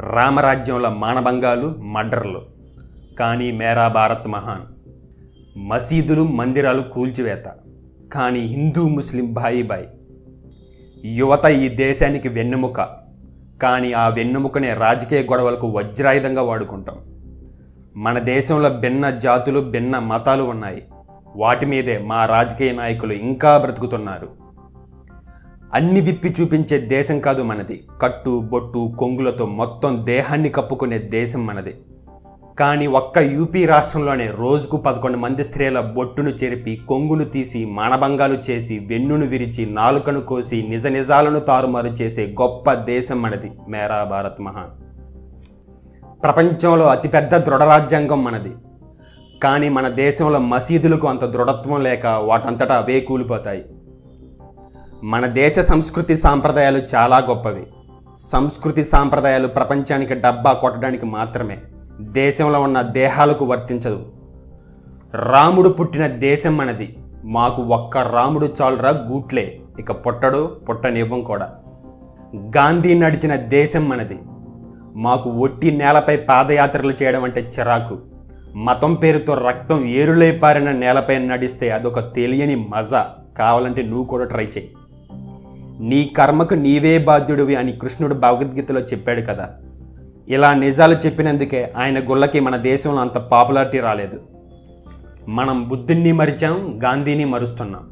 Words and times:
రామరాజ్యంలో 0.00 0.90
మానభంగాలు 0.90 1.74
మర్డర్లు. 1.78 2.42
కానీ 3.18 3.52
మేరా 3.52 3.88
భారత్ 3.88 4.28
మహాన్. 4.28 4.62
మసీదులు 5.68 6.24
మందిరాలు 6.24 6.82
కూల్చివేత. 6.82 7.44
కానీ 8.12 8.40
హిందూ 8.40 8.88
ముస్లిం 8.88 9.32
బాయి 9.32 9.62
బాయ్. 9.62 9.86
యువత 11.06 11.46
ఈ 11.46 11.68
దేశానికి 11.68 12.28
వెన్నెముక. 12.28 12.80
కానీ 13.62 13.92
ఆ 13.92 14.08
వెన్నెముకనే 14.08 14.74
రాజకీయ 14.74 15.22
గొడవలకు 15.22 15.66
వజ్రాయుధంగా 15.66 16.42
వాడుకుంటాం. 16.42 16.98
మన 17.96 18.18
దేశంలో 18.18 18.68
భిన్న 18.68 19.10
జాతులు 19.10 19.60
భిన్న 19.60 19.98
మతాలు 19.98 20.42
ఉన్నాయి. 20.42 20.82
వాటి 21.36 21.66
మీదే 21.66 21.98
మా 21.98 22.26
రాజకీయ 22.26 22.72
నాయకులు 22.72 23.12
ఇంకా 23.12 23.58
బ్రతుకుతున్నారు. 23.58 24.47
అన్ని 25.74 26.00
విప్పి 26.00 26.34
చూపించే 26.40 26.78
దేశం 26.78 27.20
కాదు 27.20 27.42
మనది. 27.42 27.84
కట్టు 28.02 28.40
బొట్టు 28.40 28.92
కొంగులతో 28.98 29.46
మొత్తం 29.46 30.06
దేహాన్ని 30.06 30.48
కప్పుకునే 30.48 30.98
దేశం 30.98 31.46
మనది. 31.46 31.74
కానీ 32.60 32.86
ఒక్క 32.86 33.18
యూపీ 33.18 33.66
రాష్ట్రంలోనే 33.66 34.30
రోజుకు 34.30 34.76
పదకొండు 34.76 35.18
మంది 35.18 35.44
స్త్రీల 35.44 35.80
బొట్టును 35.80 36.28
చెరిపి 36.28 36.80
కొంగును 36.88 37.24
తీసి 37.24 37.64
మానభంగాలు 37.64 38.38
చేసి 38.50 38.78
వెన్నును 38.78 39.26
విరిచి 39.26 39.66
నాలుకను 39.66 40.20
కోసి 40.20 40.66
నిజ 40.68 40.86
నిజాలను 40.86 41.40
తారుమారు 41.40 41.86
చేసే 41.86 42.34
గొప్ప 42.40 42.72
దేశం 42.72 43.22
మనది. 43.22 43.52
మేరా 43.68 44.04
భారత్ 44.04 44.40
మహాన్. 44.40 44.82
ప్రపంచంలో 46.22 46.86
అతిపెద్ద 46.86 47.36
దృఢ 47.36 47.62
రాజ్యాంగం 47.62 48.24
మనది. 48.24 48.52
కానీ 49.42 49.68
మన 49.68 49.88
దేశంలో 49.88 50.38
మసీదులకు 50.38 51.08
అంత 51.08 51.24
దృఢత్వం 51.24 51.82
లేక 51.82 52.06
వాటంతటా 52.06 52.74
అవే 52.74 53.00
కూలిపోతాయి. 53.00 53.64
మన 55.04 55.26
దేశ 55.26 55.58
సంస్కృతి 55.58 56.16
సాంప్రదాయాలు 56.16 56.78
చాలా 56.78 57.18
గొప్పవి. 57.18 57.66
సంస్కృతి 58.20 58.84
సాంప్రదాయాలు 58.84 59.46
ప్రపంచానికి 59.46 60.14
డబ్బా 60.14 60.52
కొట్టడానికి 60.52 61.06
మాత్రమే. 61.06 61.58
దేశంలో 62.00 62.60
ఉన్న 62.60 62.82
దేహాలకు 62.82 63.44
వర్తించదు. 63.44 64.12
రాముడు 65.14 65.68
పుట్టిన 65.68 66.06
దేశం 66.06 66.56
మనది. 66.56 66.96
మాకు 67.24 67.62
ఒక్క 67.62 67.98
రాముడు 67.98 68.48
చాలురా 68.62 68.90
గూట్లే. 68.90 69.60
ఇక 69.78 70.06
పుట్టడు 70.06 70.56
పుట్టనివ్వం 70.68 71.22
కూడా. 71.22 71.50
గాంధీ 72.36 72.94
నడిచిన 72.94 73.36
దేశం 73.36 73.88
మనది. 73.88 74.18
మాకు 74.94 75.30
ఒట్టి 75.30 75.70
నేలపై 75.70 76.16
పాదయాత్రలు 76.16 76.92
చేయడం 77.02 77.24
అంటే 77.24 77.40
చిరాకు. 77.40 77.98
మతం 78.56 78.94
పేరుతో 78.94 79.34
రక్తం 79.34 79.84
ఏరులై 79.84 80.32
పారిన 80.32 80.70
నేలపై 80.70 81.18
నడిస్తే 81.18 81.70
అదొక 81.70 82.14
తెలియని 82.14 82.56
మజా. 82.56 83.06
కావాలంటే 83.38 83.82
నువ్వు 83.82 84.04
కూడా 84.04 84.24
ట్రై 84.24 84.44
చేయి 84.44 84.74
నీ 85.80 86.04
కర్మకు 86.04 86.54
నీవే 86.54 86.98
బాధ్యుడివి 86.98 87.56
అని 87.56 87.72
కృష్ణుడు 87.72 88.14
భగవద్గీతలో 88.14 88.80
చెప్పాడు 88.80 89.20
కదా. 89.20 89.50
ఇలా 90.28 90.54
నిజాలు 90.54 90.94
చెప్పినందుకే 90.94 91.72
ఆయన 91.76 92.10
గుళ్ళకి 92.10 92.40
మన 92.40 92.56
దేశంలో 92.56 93.00
అంత 93.00 93.18
పాపులారిటీ 93.18 93.80
రాలేదు. 93.80 94.20
మనం 95.28 95.68
బుద్ధుణ్ణి 95.68 96.12
మరిచాం 96.12 96.80
గాంధీని 96.84 97.24
మరుస్తున్నాం. 97.24 97.90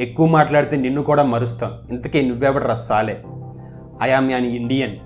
ఎక్కువ 0.00 0.26
మాట్లాడితే 0.26 0.76
నిన్ను 0.76 1.02
కూడా 1.02 1.22
మరుస్తాం. 1.22 1.72
ఇంతకీ 1.90 2.22
నువ్వెవడరా 2.22 2.74
సాలే? 2.74 3.22
I am 4.02 4.30
an 4.30 4.46
Indian 4.46 4.96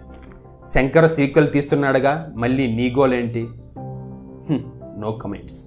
Shankar 0.66 1.06
sequel 1.06 1.52
తీస్తున్నాడుగా 1.52 2.32
మళ్ళీ 2.36 2.66
నీ 2.66 2.94
గోలేంటి? 2.98 3.48
No 4.98 5.12
comments 5.12 5.66